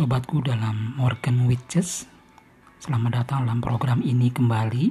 Sobatku 0.00 0.40
dalam 0.40 0.96
Morgan 0.96 1.44
Witches. 1.44 2.08
Selamat 2.80 3.20
datang 3.20 3.44
dalam 3.44 3.60
program 3.60 4.00
ini 4.00 4.32
kembali. 4.32 4.88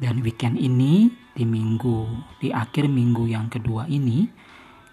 Dan 0.00 0.24
weekend 0.24 0.56
ini 0.56 1.12
di 1.36 1.44
minggu 1.44 2.08
Di 2.40 2.48
akhir 2.48 2.88
minggu 2.88 3.28
yang 3.28 3.52
kedua 3.52 3.84
ini 3.84 4.24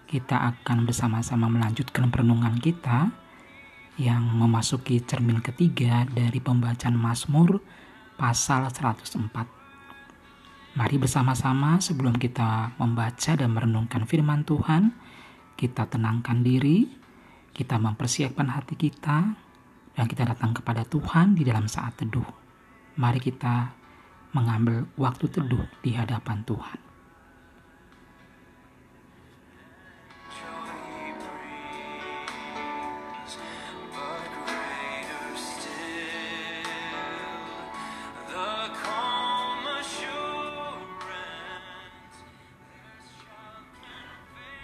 Kita 0.04 0.52
akan 0.52 0.84
bersama-sama 0.84 1.48
melanjutkan 1.48 2.12
perenungan 2.12 2.60
kita 2.60 3.08
Yang 3.96 4.24
memasuki 4.36 5.00
cermin 5.00 5.40
ketiga 5.40 6.04
dari 6.12 6.36
pembacaan 6.36 6.92
Mazmur 6.92 7.56
Pasal 8.20 8.68
104 8.68 10.76
Mari 10.76 10.96
bersama-sama 11.00 11.80
sebelum 11.80 12.20
kita 12.20 12.76
membaca 12.76 13.32
dan 13.32 13.48
merenungkan 13.48 14.04
firman 14.04 14.44
Tuhan 14.44 14.92
Kita 15.56 15.88
tenangkan 15.88 16.44
diri 16.44 17.00
kita 17.52 17.76
mempersiapkan 17.76 18.48
hati 18.48 18.74
kita 18.76 19.18
dan 19.92 20.04
kita 20.08 20.24
datang 20.24 20.56
kepada 20.56 20.88
Tuhan 20.88 21.36
di 21.36 21.44
dalam 21.44 21.68
saat 21.68 22.00
teduh. 22.00 22.26
Mari 22.96 23.20
kita 23.20 23.72
mengambil 24.32 24.88
waktu 24.96 25.28
teduh 25.28 25.64
di 25.84 25.92
hadapan 25.92 26.40
Tuhan. 26.48 26.91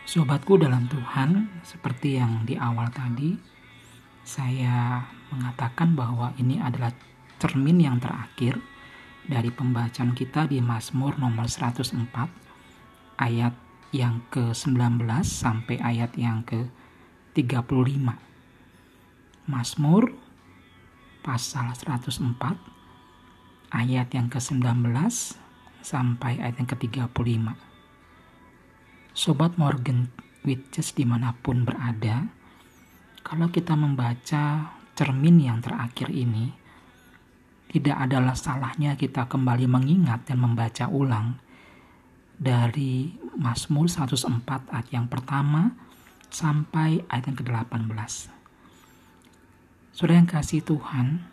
Sobatku 0.09 0.57
dalam 0.57 0.89
Tuhan, 0.89 1.61
seperti 1.61 2.17
yang 2.17 2.49
di 2.49 2.57
awal 2.57 2.89
tadi, 2.89 3.37
saya 4.25 5.05
mengatakan 5.29 5.93
bahwa 5.93 6.33
ini 6.41 6.57
adalah 6.57 6.97
cermin 7.37 7.77
yang 7.77 8.01
terakhir 8.01 8.57
dari 9.29 9.53
pembacaan 9.53 10.17
kita 10.17 10.49
di 10.49 10.65
Mazmur 10.65 11.21
nomor 11.21 11.45
104 11.45 12.09
ayat 13.21 13.53
yang 13.93 14.25
ke-19 14.33 15.05
sampai 15.29 15.77
ayat 15.77 16.17
yang 16.17 16.41
ke-35. 16.41 18.09
Mazmur 19.45 20.17
pasal 21.21 21.77
104 21.77 23.77
ayat 23.77 24.09
yang 24.17 24.33
ke-19 24.33 24.89
sampai 25.85 26.41
ayat 26.41 26.57
yang 26.57 26.69
ke-35. 26.73 27.68
Sobat 29.19 29.59
Morgan 29.59 30.07
Witches 30.47 30.95
di 30.95 31.03
mana 31.03 31.35
pun 31.35 31.67
berada, 31.67 32.23
kalau 33.27 33.51
kita 33.51 33.75
membaca 33.75 34.71
cermin 34.95 35.43
yang 35.43 35.59
terakhir 35.59 36.07
ini, 36.15 36.55
tidak 37.67 37.99
adalah 37.99 38.39
salahnya 38.39 38.95
kita 38.95 39.27
kembali 39.27 39.67
mengingat 39.67 40.23
dan 40.31 40.39
membaca 40.39 40.87
ulang 40.87 41.35
dari 42.39 43.11
Mazmur 43.35 43.91
104 43.91 44.23
ayat 44.71 44.87
yang 44.95 45.11
pertama 45.11 45.75
sampai 46.31 47.03
ayat 47.11 47.35
yang 47.35 47.43
ke-18. 47.43 48.31
Saudara 49.99 50.15
yang 50.15 50.31
kasih 50.31 50.63
Tuhan, 50.63 51.27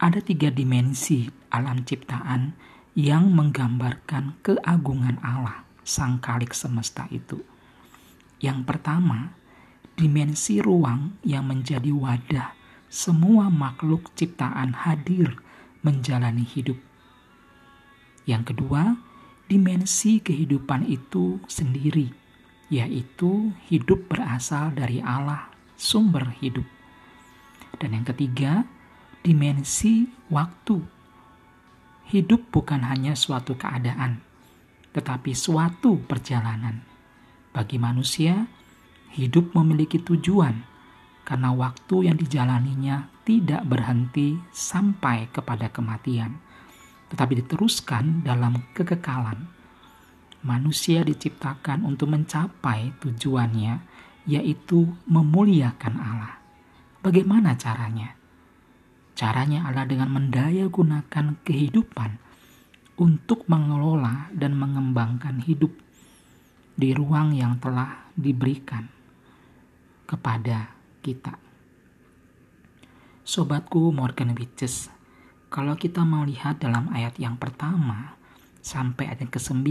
ada 0.00 0.24
tiga 0.24 0.48
dimensi 0.48 1.28
alam 1.52 1.84
ciptaan 1.84 2.56
yang 2.96 3.28
menggambarkan 3.28 4.40
keagungan 4.40 5.20
Allah 5.20 5.68
sang 5.90 6.22
kalik 6.22 6.54
semesta 6.54 7.10
itu. 7.10 7.42
Yang 8.38 8.62
pertama, 8.62 9.34
dimensi 9.98 10.62
ruang 10.62 11.18
yang 11.26 11.50
menjadi 11.50 11.90
wadah 11.90 12.54
semua 12.86 13.50
makhluk 13.50 14.14
ciptaan 14.14 14.86
hadir 14.86 15.34
menjalani 15.82 16.46
hidup. 16.46 16.78
Yang 18.22 18.54
kedua, 18.54 18.94
dimensi 19.50 20.22
kehidupan 20.22 20.86
itu 20.86 21.42
sendiri, 21.50 22.14
yaitu 22.70 23.50
hidup 23.66 24.06
berasal 24.06 24.70
dari 24.70 25.02
Allah, 25.02 25.50
sumber 25.74 26.30
hidup. 26.38 26.66
Dan 27.82 27.98
yang 27.98 28.06
ketiga, 28.06 28.62
dimensi 29.26 30.06
waktu. 30.30 30.78
Hidup 32.10 32.50
bukan 32.50 32.82
hanya 32.86 33.14
suatu 33.14 33.54
keadaan, 33.54 34.18
tetapi 34.90 35.34
suatu 35.34 36.02
perjalanan. 36.02 36.82
Bagi 37.50 37.78
manusia, 37.78 38.46
hidup 39.14 39.54
memiliki 39.58 39.98
tujuan 39.98 40.62
karena 41.26 41.54
waktu 41.54 42.10
yang 42.10 42.16
dijalaninya 42.18 43.10
tidak 43.22 43.62
berhenti 43.66 44.38
sampai 44.50 45.30
kepada 45.30 45.70
kematian, 45.70 46.38
tetapi 47.10 47.42
diteruskan 47.42 48.26
dalam 48.26 48.58
kekekalan. 48.74 49.46
Manusia 50.40 51.04
diciptakan 51.04 51.84
untuk 51.84 52.10
mencapai 52.10 52.96
tujuannya, 52.98 53.84
yaitu 54.24 54.88
memuliakan 55.04 55.94
Allah. 56.00 56.40
Bagaimana 57.04 57.54
caranya? 57.60 58.16
Caranya 59.12 59.68
adalah 59.68 59.84
dengan 59.84 60.10
mendaya 60.16 60.64
gunakan 60.72 61.36
kehidupan 61.44 62.29
untuk 63.00 63.48
mengelola 63.48 64.28
dan 64.36 64.52
mengembangkan 64.60 65.40
hidup 65.40 65.72
di 66.76 66.92
ruang 66.92 67.32
yang 67.32 67.56
telah 67.56 68.12
diberikan 68.12 68.84
kepada 70.04 70.76
kita. 71.00 71.32
Sobatku 73.24 73.88
Morgan 73.88 74.36
Witches, 74.36 74.92
kalau 75.48 75.80
kita 75.80 76.04
melihat 76.04 76.60
dalam 76.60 76.92
ayat 76.92 77.16
yang 77.16 77.40
pertama 77.40 78.20
sampai 78.60 79.08
ayat 79.08 79.24
yang 79.24 79.32
ke-9, 79.32 79.64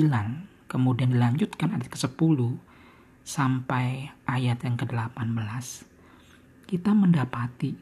kemudian 0.65 1.13
dilanjutkan 1.13 1.77
ayat 1.77 1.85
ke-10 1.85 2.39
sampai 3.21 4.09
ayat 4.25 4.57
yang 4.65 4.73
ke-18, 4.73 5.65
kita 6.65 6.91
mendapati 6.97 7.77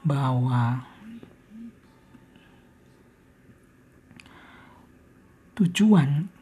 bahwa 0.00 0.89
Tujuan 5.60 6.32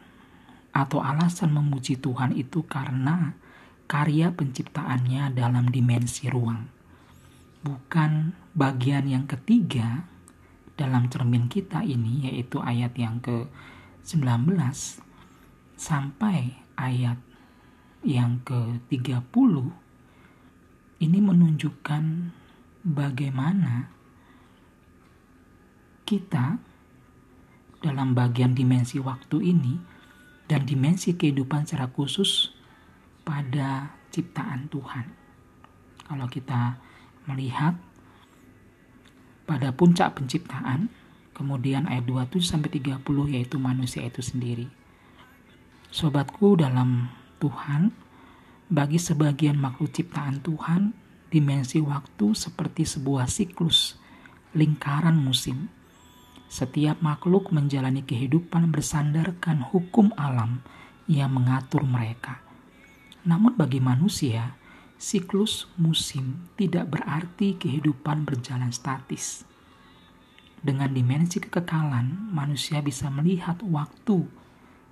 atau 0.71 1.03
alasan 1.03 1.51
memuji 1.51 1.99
Tuhan 1.99 2.31
itu 2.39 2.63
karena 2.63 3.35
karya 3.83 4.31
penciptaannya 4.31 5.35
dalam 5.35 5.67
dimensi 5.67 6.31
ruang. 6.31 6.71
Bukan 7.59 8.31
bagian 8.55 9.11
yang 9.11 9.27
ketiga 9.27 10.07
dalam 10.79 11.11
cermin 11.11 11.51
kita 11.51 11.83
ini 11.83 12.31
yaitu 12.31 12.63
ayat 12.63 12.95
yang 12.95 13.19
ke-19 13.19 14.55
sampai 15.75 16.55
ayat 16.79 17.19
yang 18.07 18.39
ke-30 18.47 19.53
ini 21.03 21.19
menunjukkan 21.19 22.03
bagaimana 22.87 23.91
kita 26.07 26.68
dalam 27.79 28.11
bagian 28.11 28.51
dimensi 28.55 28.99
waktu 28.99 29.55
ini 29.55 29.79
dan 30.51 30.67
dimensi 30.67 31.15
kehidupan 31.15 31.63
secara 31.63 31.87
khusus 31.87 32.51
pada 33.23 33.95
ciptaan 34.11 34.67
Tuhan. 34.67 35.05
Kalau 36.09 36.27
kita 36.27 36.81
melihat 37.29 37.77
pada 39.45 39.69
puncak 39.71 40.17
penciptaan, 40.17 40.89
kemudian 41.37 41.85
ayat 41.85 42.03
27 42.09 42.41
sampai 42.43 42.69
30 42.81 43.05
yaitu 43.33 43.61
manusia 43.61 44.03
itu 44.03 44.19
sendiri. 44.19 44.67
Sobatku 45.89 46.59
dalam 46.59 47.09
Tuhan, 47.37 47.93
bagi 48.69 49.01
sebagian 49.01 49.57
makhluk 49.57 49.93
ciptaan 49.93 50.41
Tuhan, 50.41 50.93
dimensi 51.29 51.81
waktu 51.81 52.33
seperti 52.33 52.85
sebuah 52.85 53.29
siklus, 53.29 53.97
lingkaran 54.57 55.17
musim 55.17 55.69
setiap 56.49 56.97
makhluk 57.05 57.53
menjalani 57.53 58.01
kehidupan 58.01 58.73
bersandarkan 58.73 59.61
hukum 59.69 60.09
alam 60.17 60.65
yang 61.05 61.29
mengatur 61.29 61.85
mereka. 61.85 62.41
Namun 63.29 63.53
bagi 63.53 63.77
manusia, 63.77 64.57
siklus 64.97 65.69
musim 65.77 66.49
tidak 66.57 66.89
berarti 66.89 67.53
kehidupan 67.55 68.25
berjalan 68.25 68.73
statis. 68.73 69.45
Dengan 70.59 70.91
dimensi 70.91 71.39
kekekalan, 71.39 72.33
manusia 72.33 72.83
bisa 72.83 73.07
melihat 73.13 73.61
waktu 73.63 74.27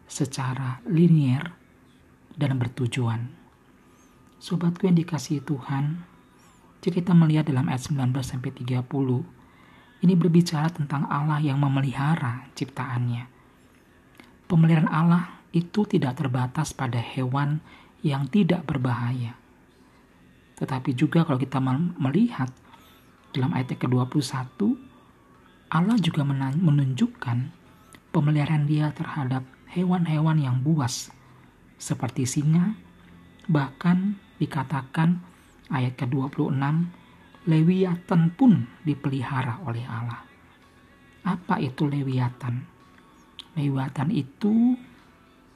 secara 0.07 0.80
linier 0.88 1.51
dan 2.38 2.56
bertujuan. 2.56 3.33
Sobatku 4.38 4.86
yang 4.88 4.95
dikasihi 4.95 5.42
Tuhan, 5.44 6.06
jika 6.80 7.01
kita 7.01 7.12
melihat 7.18 7.50
dalam 7.50 7.68
ayat 7.68 7.89
19 7.89 8.13
sampai 8.21 8.54
30, 8.54 8.86
ini 10.01 10.13
berbicara 10.13 10.69
tentang 10.69 11.09
Allah 11.09 11.41
yang 11.41 11.57
memelihara 11.57 12.45
ciptaannya. 12.53 13.25
Pemeliharaan 14.45 14.91
Allah 14.91 15.41
itu 15.51 15.83
tidak 15.89 16.21
terbatas 16.21 16.71
pada 16.71 17.01
hewan 17.01 17.59
yang 18.05 18.29
tidak 18.29 18.63
berbahaya. 18.63 19.33
Tetapi 20.57 20.94
juga 20.94 21.25
kalau 21.25 21.41
kita 21.41 21.57
melihat 21.97 22.49
dalam 23.33 23.53
ayat 23.53 23.77
ke-21, 23.77 24.57
Allah 25.67 25.97
juga 25.99 26.23
menunjukkan 26.57 27.38
pemeliharaan 28.15 28.65
dia 28.65 28.89
terhadap 28.95 29.44
hewan-hewan 29.69 30.39
yang 30.39 30.57
buas 30.63 31.11
seperti 31.77 32.25
singa, 32.25 32.73
bahkan 33.45 34.17
dikatakan 34.41 35.21
ayat 35.69 35.94
ke-26, 35.99 36.57
Lewiatan 37.47 38.35
pun 38.35 38.67
dipelihara 38.83 39.63
oleh 39.63 39.88
Allah. 39.88 40.19
Apa 41.23 41.63
itu 41.63 41.88
Lewiatan? 41.88 42.59
Lewiatan 43.55 44.11
itu 44.11 44.75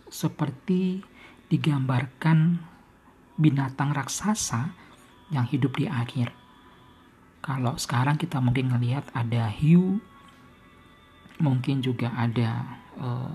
seperti 0.07 1.03
digambarkan 1.51 2.63
binatang 3.35 3.91
raksasa 3.91 4.71
yang 5.31 5.43
hidup 5.47 5.75
di 5.75 5.87
akhir. 5.87 6.31
Kalau 7.43 7.75
sekarang 7.75 8.15
kita 8.15 8.39
mungkin 8.39 8.71
melihat 8.71 9.07
ada 9.11 9.51
hiu, 9.51 9.99
mungkin 11.41 11.81
juga 11.81 12.13
ada 12.13 12.79
uh, 13.01 13.33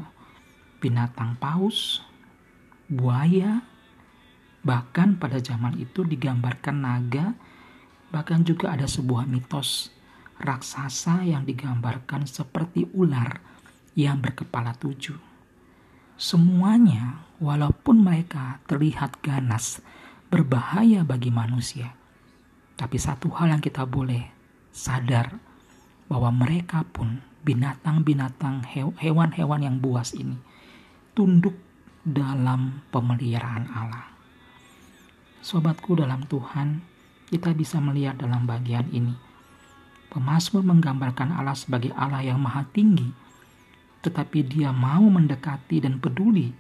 binatang 0.79 1.35
paus, 1.37 2.01
buaya, 2.87 3.67
bahkan 4.63 5.19
pada 5.19 5.43
zaman 5.43 5.75
itu 5.83 6.07
digambarkan 6.07 6.87
naga, 6.87 7.35
bahkan 8.11 8.43
juga 8.47 8.75
ada 8.75 8.87
sebuah 8.87 9.27
mitos 9.27 9.91
raksasa 10.37 11.25
yang 11.25 11.49
digambarkan 11.49 12.29
seperti 12.29 12.87
ular 12.93 13.41
yang 13.97 14.21
berkepala 14.21 14.77
tujuh. 14.77 15.17
Semuanya 16.17 17.29
walaupun 17.41 18.01
mereka 18.01 18.61
terlihat 18.69 19.21
ganas, 19.21 19.81
berbahaya 20.29 21.05
bagi 21.05 21.29
manusia. 21.33 21.93
Tapi 22.77 22.97
satu 23.01 23.33
hal 23.33 23.57
yang 23.57 23.63
kita 23.65 23.89
boleh 23.89 24.25
sadar 24.73 25.33
bahwa 26.09 26.29
mereka 26.33 26.85
pun 26.85 27.25
binatang-binatang 27.45 28.65
hewan-hewan 29.01 29.61
yang 29.65 29.77
buas 29.81 30.13
ini 30.13 30.37
tunduk 31.17 31.57
dalam 32.05 32.85
pemeliharaan 32.93 33.67
Allah. 33.73 34.13
Sobatku 35.41 35.97
dalam 35.97 36.29
Tuhan, 36.29 36.85
kita 37.27 37.51
bisa 37.55 37.83
melihat 37.83 38.19
dalam 38.19 38.47
bagian 38.47 38.87
ini. 38.95 39.15
Pemasmur 40.11 40.63
menggambarkan 40.63 41.35
Allah 41.35 41.59
sebagai 41.59 41.91
Allah 41.93 42.23
yang 42.23 42.39
maha 42.39 42.65
tinggi, 42.71 43.11
tetapi 44.07 44.47
dia 44.47 44.71
mau 44.71 45.03
mendekati 45.03 45.83
dan 45.83 45.99
peduli 45.99 46.55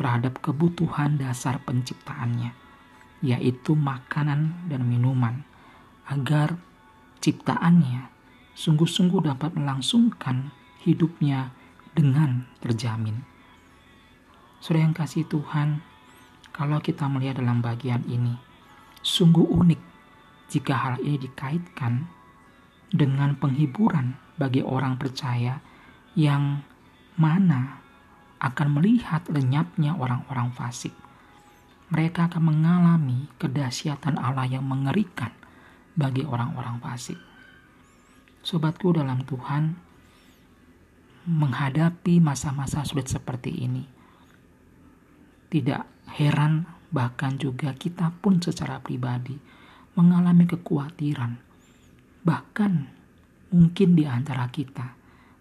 terhadap 0.00 0.40
kebutuhan 0.40 1.20
dasar 1.20 1.60
penciptaannya, 1.64 2.56
yaitu 3.20 3.76
makanan 3.76 4.68
dan 4.68 4.84
minuman, 4.88 5.44
agar 6.08 6.56
ciptaannya 7.20 8.08
sungguh-sungguh 8.56 9.28
dapat 9.28 9.52
melangsungkan 9.52 10.50
hidupnya 10.80 11.52
dengan 11.92 12.48
terjamin. 12.64 13.20
Saudara 14.60 14.88
yang 14.88 14.96
kasih 14.96 15.28
Tuhan, 15.28 15.84
kalau 16.56 16.80
kita 16.80 17.04
melihat 17.12 17.44
dalam 17.44 17.60
bagian 17.60 18.00
ini, 18.08 18.40
sungguh 19.04 19.44
unik 19.44 19.80
jika 20.56 20.72
hal 20.72 20.96
ini 21.04 21.20
dikaitkan 21.20 22.08
dengan 22.88 23.36
penghiburan 23.36 24.16
bagi 24.40 24.64
orang 24.64 24.96
percaya 24.96 25.60
yang 26.16 26.64
mana 27.20 27.84
akan 28.40 28.80
melihat 28.80 29.28
lenyapnya 29.28 29.92
orang-orang 29.92 30.48
fasik. 30.56 30.96
Mereka 31.92 32.32
akan 32.32 32.56
mengalami 32.56 33.28
kedahsyatan 33.36 34.16
Allah 34.16 34.48
yang 34.48 34.64
mengerikan 34.64 35.30
bagi 35.92 36.24
orang-orang 36.24 36.80
fasik. 36.80 37.20
Sobatku 38.40 38.96
dalam 38.96 39.28
Tuhan, 39.28 39.76
menghadapi 41.28 42.16
masa-masa 42.16 42.80
sulit 42.88 43.12
seperti 43.12 43.52
ini, 43.60 43.84
tidak 45.52 45.84
heran 46.16 46.64
bahkan 46.88 47.36
juga 47.36 47.76
kita 47.76 48.08
pun 48.24 48.40
secara 48.40 48.80
pribadi 48.80 49.36
mengalami 49.96 50.44
kekhawatiran. 50.44 51.40
Bahkan 52.22 52.72
mungkin 53.56 53.88
di 53.96 54.04
antara 54.04 54.44
kita 54.52 54.92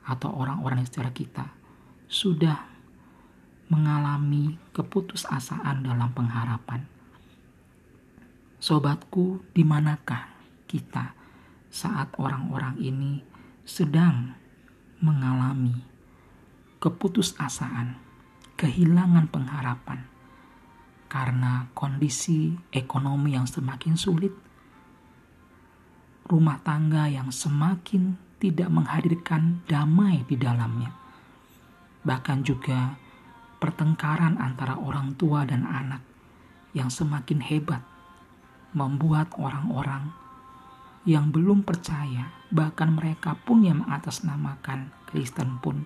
atau 0.07 0.31
orang-orang 0.31 0.81
di 0.81 0.87
sekitar 0.87 1.11
kita 1.11 1.45
sudah 2.07 2.57
mengalami 3.67 4.55
keputusasaan 4.71 5.83
dalam 5.83 6.09
pengharapan. 6.15 6.87
Sobatku, 8.61 9.43
di 9.51 9.67
manakah 9.67 10.31
kita 10.65 11.13
saat 11.67 12.15
orang-orang 12.15 12.79
ini 12.79 13.19
sedang 13.67 14.31
mengalami 15.03 15.75
keputusasaan, 16.79 17.97
kehilangan 18.55 19.27
pengharapan 19.27 20.15
karena 21.15 21.69
kondisi 21.71 22.53
ekonomi 22.73 23.37
yang 23.37 23.47
semakin 23.47 23.95
sulit, 23.95 24.33
rumah 26.25 26.57
tangga 26.65 27.05
yang 27.05 27.29
semakin 27.29 28.17
tidak 28.41 28.69
menghadirkan 28.73 29.61
damai 29.69 30.25
di 30.25 30.33
dalamnya, 30.37 30.89
bahkan 32.01 32.41
juga 32.41 32.97
pertengkaran 33.61 34.41
antara 34.41 34.77
orang 34.77 35.13
tua 35.13 35.45
dan 35.45 35.65
anak 35.65 36.01
yang 36.73 36.89
semakin 36.89 37.39
hebat 37.45 37.81
membuat 38.75 39.31
orang-orang 39.37 40.11
yang 41.05 41.29
belum 41.29 41.61
percaya, 41.61 42.33
bahkan 42.49 42.89
mereka 42.91 43.37
pun 43.37 43.61
yang 43.61 43.85
mengatasnamakan 43.85 44.89
Kristen 45.05 45.61
pun 45.61 45.85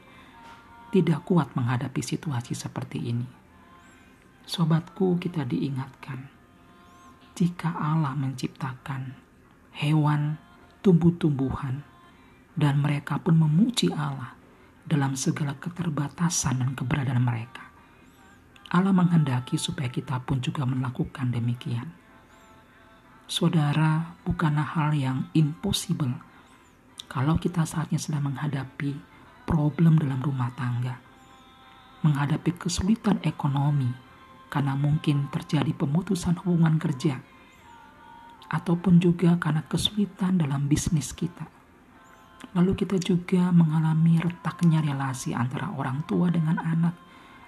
tidak 0.89 1.27
kuat 1.27 1.51
menghadapi 1.53 1.99
situasi 1.99 2.55
seperti 2.55 3.11
ini. 3.11 3.27
Sobatku, 4.47 5.21
kita 5.21 5.45
diingatkan, 5.45 6.25
jika 7.37 7.69
Allah 7.77 8.17
menciptakan 8.17 9.28
hewan, 9.75 10.41
tumbuh-tumbuhan, 10.81 11.83
dan 12.55 12.81
mereka 12.81 13.21
pun 13.21 13.37
memuji 13.37 13.93
Allah 13.93 14.35
dalam 14.89 15.13
segala 15.13 15.53
keterbatasan 15.57 16.65
dan 16.65 16.71
keberadaan 16.73 17.21
mereka. 17.21 17.69
Allah 18.69 18.93
menghendaki 18.93 19.57
supaya 19.57 19.89
kita 19.89 20.21
pun 20.21 20.41
juga 20.41 20.65
melakukan 20.65 21.33
demikian. 21.33 21.89
Saudara, 23.29 24.17
bukanlah 24.25 24.65
hal 24.77 24.93
yang 24.97 25.29
impossible 25.37 26.17
kalau 27.09 27.37
kita 27.41 27.65
saatnya 27.65 27.97
sedang 27.97 28.29
menghadapi 28.29 28.93
problem 29.49 29.97
dalam 29.97 30.21
rumah 30.21 30.53
tangga, 30.53 31.01
menghadapi 32.05 32.53
kesulitan 32.57 33.17
ekonomi 33.25 33.89
karena 34.49 34.77
mungkin 34.77 35.29
terjadi 35.33 35.73
pemutusan 35.73 36.37
hubungan 36.45 36.77
kerja, 36.77 37.21
ataupun 38.49 38.97
juga 38.97 39.37
karena 39.37 39.61
kesulitan 39.69 40.41
dalam 40.41 40.65
bisnis 40.65 41.13
kita. 41.13 41.45
Lalu 42.57 42.73
kita 42.73 42.97
juga 42.97 43.53
mengalami 43.53 44.17
retaknya 44.17 44.81
relasi 44.81 45.37
antara 45.37 45.69
orang 45.69 46.01
tua 46.09 46.33
dengan 46.33 46.57
anak, 46.57 46.97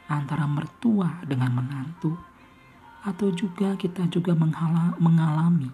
antara 0.05 0.45
mertua 0.45 1.25
dengan 1.25 1.57
menantu, 1.57 2.13
atau 3.01 3.33
juga 3.33 3.73
kita 3.73 4.05
juga 4.13 4.37
mengalami 5.01 5.73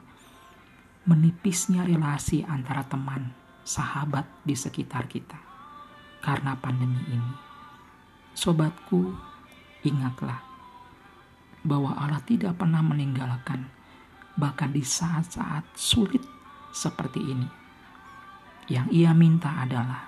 menipisnya 1.03 1.83
relasi 1.83 2.47
antara 2.47 2.87
teman, 2.87 3.35
sahabat 3.67 4.23
di 4.47 4.55
sekitar 4.55 5.11
kita 5.11 5.35
karena 6.23 6.55
pandemi 6.55 7.03
ini. 7.11 7.33
Sobatku, 8.31 9.11
ingatlah 9.83 10.39
bahwa 11.67 11.99
Allah 11.99 12.23
tidak 12.23 12.55
pernah 12.55 12.79
meninggalkan 12.79 13.76
bahkan 14.37 14.71
di 14.71 14.85
saat-saat 14.85 15.73
sulit 15.73 16.21
seperti 16.71 17.19
ini. 17.19 17.49
Yang 18.69 18.87
ia 18.93 19.11
minta 19.11 19.59
adalah 19.59 20.07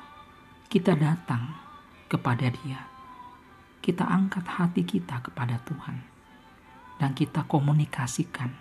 kita 0.70 0.94
datang 0.94 1.58
kepada 2.08 2.48
Dia 2.54 2.90
kita 3.80 4.06
angkat 4.06 4.46
hati 4.46 4.84
kita 4.84 5.24
kepada 5.24 5.58
Tuhan 5.64 5.98
dan 7.00 7.16
kita 7.16 7.48
komunikasikan 7.48 8.52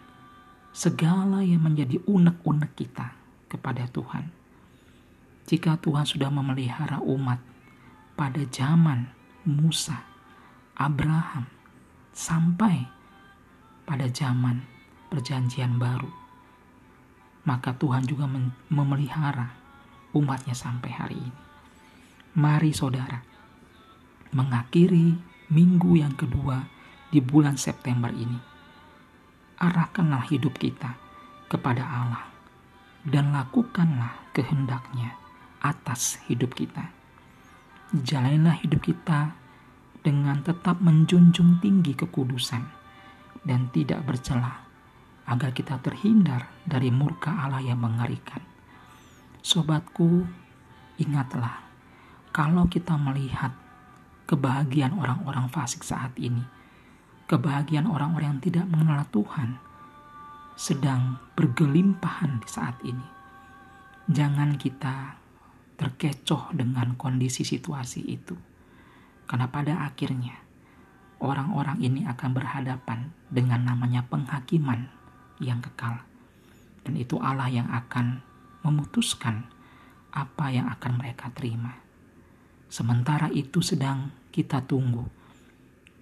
segala 0.71 1.43
yang 1.43 1.67
menjadi 1.67 1.99
unek-unek 2.07 2.73
kita 2.79 3.13
kepada 3.51 3.91
Tuhan. 3.91 4.31
Jika 5.49 5.81
Tuhan 5.85 6.07
sudah 6.07 6.31
memelihara 6.31 7.03
umat 7.03 7.41
pada 8.15 8.41
zaman 8.47 9.11
Musa, 9.49 10.01
Abraham, 10.79 11.45
sampai 12.15 12.87
pada 13.89 14.07
zaman 14.13 14.63
perjanjian 15.09 15.81
baru, 15.81 16.13
maka 17.49 17.73
Tuhan 17.73 18.05
juga 18.05 18.29
memelihara 18.69 19.57
umatnya 20.13 20.53
sampai 20.53 20.91
hari 20.93 21.17
ini. 21.17 21.41
Mari 22.37 22.71
saudara, 22.77 23.25
mengakhiri 24.37 25.17
minggu 25.49 25.97
yang 25.97 26.13
kedua 26.13 26.69
di 27.09 27.25
bulan 27.25 27.57
September 27.57 28.13
ini. 28.13 28.37
Arahkanlah 29.59 30.29
hidup 30.29 30.55
kita 30.61 30.95
kepada 31.49 31.83
Allah 31.83 32.29
dan 33.03 33.33
lakukanlah 33.33 34.29
kehendaknya 34.37 35.17
atas 35.65 36.21
hidup 36.29 36.55
kita. 36.55 36.93
Jalanilah 37.91 38.61
hidup 38.61 38.85
kita 38.85 39.35
dengan 40.05 40.45
tetap 40.45 40.79
menjunjung 40.79 41.59
tinggi 41.59 41.97
kekudusan 41.97 42.63
dan 43.43 43.73
tidak 43.73 44.05
bercela 44.05 44.68
agar 45.29 45.53
kita 45.53 45.77
terhindar 45.85 46.49
dari 46.65 46.89
murka 46.89 47.29
Allah 47.29 47.61
yang 47.61 47.85
mengerikan. 47.85 48.41
Sobatku, 49.45 50.25
ingatlah 50.97 51.61
kalau 52.33 52.65
kita 52.67 52.97
melihat 52.97 53.53
kebahagiaan 54.25 54.97
orang-orang 54.97 55.53
fasik 55.53 55.85
saat 55.85 56.17
ini, 56.17 56.41
kebahagiaan 57.29 57.85
orang-orang 57.85 58.41
yang 58.41 58.45
tidak 58.45 58.67
mengenal 58.73 59.05
Tuhan 59.13 59.61
sedang 60.57 61.21
bergelimpahan 61.37 62.41
di 62.41 62.49
saat 62.49 62.77
ini. 62.83 63.07
Jangan 64.09 64.57
kita 64.57 65.21
terkecoh 65.79 66.57
dengan 66.57 66.97
kondisi 66.99 67.45
situasi 67.45 68.03
itu. 68.09 68.35
Karena 69.29 69.47
pada 69.53 69.85
akhirnya 69.85 70.35
orang-orang 71.21 71.79
ini 71.85 72.09
akan 72.09 72.31
berhadapan 72.33 73.13
dengan 73.29 73.69
namanya 73.69 74.09
penghakiman 74.09 74.98
yang 75.43 75.63
kekal. 75.63 76.03
Dan 76.83 76.95
itu 76.99 77.19
Allah 77.19 77.51
yang 77.51 77.69
akan 77.69 78.23
memutuskan 78.65 79.47
apa 80.13 80.51
yang 80.51 80.67
akan 80.73 80.99
mereka 80.99 81.31
terima. 81.35 81.79
Sementara 82.69 83.33
itu 83.33 83.65
sedang 83.65 84.13
kita 84.29 84.65
tunggu. 84.65 85.09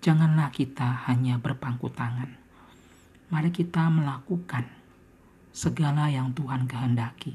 Janganlah 0.03 0.51
kita 0.51 1.07
hanya 1.11 1.39
berpangku 1.39 1.91
tangan. 1.91 2.35
Mari 3.31 3.51
kita 3.51 3.91
melakukan 3.91 4.67
segala 5.51 6.11
yang 6.11 6.31
Tuhan 6.35 6.67
kehendaki. 6.71 7.35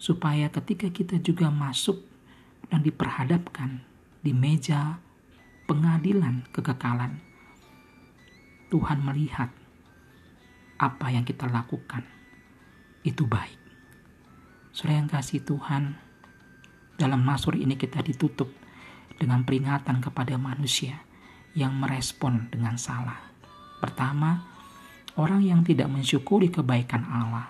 Supaya 0.00 0.52
ketika 0.52 0.92
kita 0.92 1.20
juga 1.20 1.48
masuk 1.48 2.04
dan 2.68 2.84
diperhadapkan 2.84 3.80
di 4.20 4.32
meja 4.36 5.00
pengadilan 5.64 6.44
kekekalan, 6.52 7.20
Tuhan 8.68 9.00
melihat 9.04 9.52
apa 10.78 11.10
yang 11.12 11.22
kita 11.22 11.46
lakukan 11.46 12.02
itu 13.04 13.28
baik. 13.28 13.60
Saudara 14.74 14.98
yang 14.98 15.10
kasih 15.10 15.44
Tuhan, 15.46 15.94
dalam 16.98 17.22
Nasur 17.22 17.54
ini 17.54 17.78
kita 17.78 18.02
ditutup 18.02 18.50
dengan 19.14 19.46
peringatan 19.46 20.02
kepada 20.02 20.34
manusia 20.34 20.98
yang 21.54 21.78
merespon 21.78 22.50
dengan 22.50 22.74
salah. 22.74 23.30
Pertama, 23.78 24.42
orang 25.14 25.46
yang 25.46 25.62
tidak 25.62 25.86
mensyukuri 25.86 26.50
kebaikan 26.50 27.06
Allah 27.06 27.46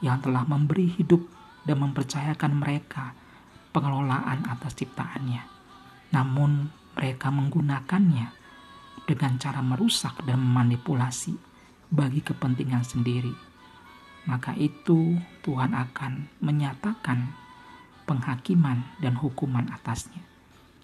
yang 0.00 0.20
telah 0.24 0.48
memberi 0.48 0.88
hidup 0.88 1.20
dan 1.68 1.80
mempercayakan 1.80 2.52
mereka 2.56 3.12
pengelolaan 3.72 4.48
atas 4.48 4.76
ciptaannya. 4.76 5.42
Namun 6.12 6.70
mereka 6.94 7.28
menggunakannya 7.28 8.26
dengan 9.04 9.32
cara 9.36 9.60
merusak 9.60 10.24
dan 10.24 10.40
memanipulasi 10.40 11.53
bagi 11.94 12.18
kepentingan 12.18 12.82
sendiri. 12.82 13.30
Maka 14.26 14.58
itu 14.58 15.14
Tuhan 15.46 15.70
akan 15.78 16.42
menyatakan 16.42 17.30
penghakiman 18.10 18.82
dan 18.98 19.14
hukuman 19.14 19.70
atasnya. 19.70 20.20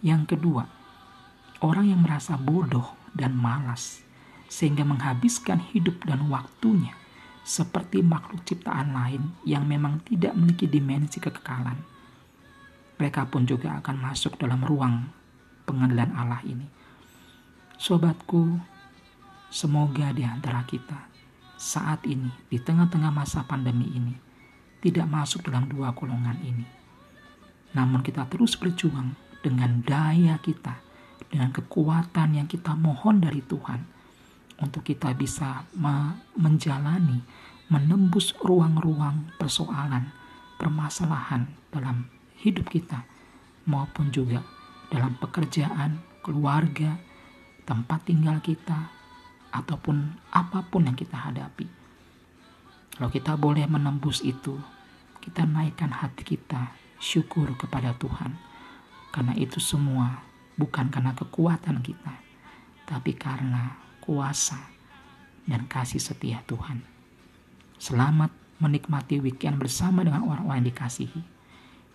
Yang 0.00 0.36
kedua, 0.36 0.70
orang 1.58 1.90
yang 1.90 2.00
merasa 2.06 2.38
bodoh 2.38 2.94
dan 3.10 3.34
malas 3.34 4.06
sehingga 4.46 4.86
menghabiskan 4.86 5.58
hidup 5.74 6.06
dan 6.06 6.30
waktunya 6.30 6.94
seperti 7.42 8.04
makhluk 8.04 8.46
ciptaan 8.46 8.94
lain 8.94 9.34
yang 9.42 9.66
memang 9.66 10.04
tidak 10.06 10.36
memiliki 10.38 10.70
dimensi 10.70 11.18
kekekalan. 11.18 11.78
Mereka 13.00 13.32
pun 13.32 13.48
juga 13.48 13.80
akan 13.80 13.96
masuk 13.96 14.36
dalam 14.36 14.60
ruang 14.60 15.08
pengadilan 15.64 16.12
Allah 16.12 16.44
ini. 16.44 16.68
Sobatku, 17.80 18.60
semoga 19.50 20.14
di 20.14 20.22
antara 20.22 20.62
kita 20.64 21.10
saat 21.60 22.06
ini, 22.08 22.30
di 22.48 22.56
tengah-tengah 22.56 23.12
masa 23.12 23.44
pandemi 23.44 23.90
ini, 23.92 24.14
tidak 24.80 25.04
masuk 25.10 25.44
dalam 25.44 25.68
dua 25.68 25.92
golongan 25.92 26.38
ini. 26.40 26.64
Namun 27.76 28.00
kita 28.00 28.24
terus 28.30 28.56
berjuang 28.56 29.12
dengan 29.44 29.84
daya 29.84 30.40
kita, 30.40 30.80
dengan 31.28 31.52
kekuatan 31.52 32.40
yang 32.40 32.48
kita 32.48 32.72
mohon 32.74 33.20
dari 33.20 33.44
Tuhan 33.44 33.84
untuk 34.62 34.86
kita 34.86 35.12
bisa 35.12 35.68
menjalani, 36.34 37.20
menembus 37.68 38.32
ruang-ruang 38.40 39.36
persoalan, 39.36 40.10
permasalahan 40.56 41.46
dalam 41.70 42.08
hidup 42.40 42.66
kita 42.72 43.04
maupun 43.68 44.10
juga 44.10 44.42
dalam 44.90 45.14
pekerjaan, 45.20 46.02
keluarga, 46.24 46.98
tempat 47.62 48.10
tinggal 48.10 48.42
kita, 48.42 48.99
ataupun 49.50 50.18
apa 50.30 50.62
pun 50.66 50.86
yang 50.86 50.96
kita 50.98 51.18
hadapi. 51.18 51.66
Kalau 52.94 53.10
kita 53.10 53.34
boleh 53.34 53.66
menembus 53.66 54.22
itu, 54.22 54.58
kita 55.20 55.44
naikkan 55.46 55.90
hati 55.90 56.22
kita 56.24 56.74
syukur 57.00 57.52
kepada 57.56 57.96
Tuhan. 57.96 58.36
Karena 59.10 59.34
itu 59.34 59.58
semua 59.58 60.22
bukan 60.54 60.92
karena 60.92 61.16
kekuatan 61.16 61.82
kita, 61.82 62.14
tapi 62.86 63.16
karena 63.16 63.74
kuasa 64.04 64.70
dan 65.48 65.66
kasih 65.66 65.98
setia 65.98 66.44
Tuhan. 66.46 66.84
Selamat 67.80 68.30
menikmati 68.60 69.18
weekend 69.18 69.56
bersama 69.56 70.04
dengan 70.04 70.28
orang-orang 70.28 70.62
yang 70.62 70.68
dikasihi. 70.70 71.22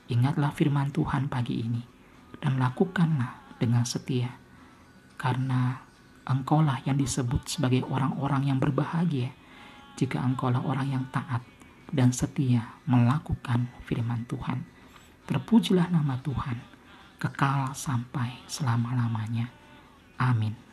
Ingatlah 0.10 0.52
firman 0.52 0.90
Tuhan 0.90 1.30
pagi 1.30 1.62
ini 1.62 1.86
dan 2.42 2.58
lakukanlah 2.58 3.56
dengan 3.62 3.86
setia. 3.86 4.34
Karena 5.16 5.85
engkaulah 6.26 6.82
yang 6.84 6.98
disebut 6.98 7.46
sebagai 7.46 7.86
orang-orang 7.86 8.50
yang 8.50 8.58
berbahagia 8.58 9.30
jika 9.96 10.20
engkaulah 10.20 10.62
orang 10.66 10.92
yang 10.92 11.04
taat 11.14 11.46
dan 11.94 12.12
setia 12.12 12.82
melakukan 12.90 13.70
firman 13.86 14.26
Tuhan. 14.28 14.66
Terpujilah 15.26 15.90
nama 15.90 16.20
Tuhan, 16.22 16.58
kekal 17.18 17.74
sampai 17.74 18.46
selama-lamanya. 18.46 19.50
Amin. 20.22 20.65